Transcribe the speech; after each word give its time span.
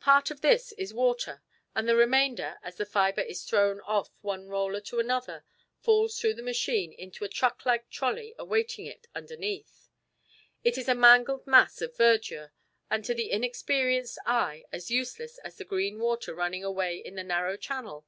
Part 0.00 0.30
of 0.30 0.40
this 0.40 0.72
is 0.78 0.94
water 0.94 1.42
and 1.74 1.86
the 1.86 1.96
remainder, 1.96 2.58
as 2.62 2.76
the 2.78 2.86
fibre 2.86 3.20
is 3.20 3.42
thrown 3.44 3.82
off 3.82 4.08
one 4.22 4.48
roller 4.48 4.80
to 4.80 5.00
another, 5.00 5.44
falls 5.82 6.18
through 6.18 6.32
the 6.32 6.42
machine 6.42 6.94
into 6.94 7.26
a 7.26 7.28
truck 7.28 7.66
like 7.66 7.90
trolley 7.90 8.34
awaiting 8.38 8.86
it 8.86 9.06
underneath. 9.14 9.90
It 10.64 10.78
is 10.78 10.88
a 10.88 10.94
mangled 10.94 11.46
mass 11.46 11.82
of 11.82 11.94
verdure, 11.94 12.54
and 12.88 13.04
to 13.04 13.12
the 13.12 13.30
inexperienced 13.30 14.16
eye 14.24 14.64
as 14.72 14.90
useless 14.90 15.36
as 15.44 15.56
the 15.56 15.64
green 15.66 15.98
water 15.98 16.34
running 16.34 16.64
away 16.64 16.96
in 16.96 17.14
the 17.16 17.22
narrow 17.22 17.58
channel. 17.58 18.06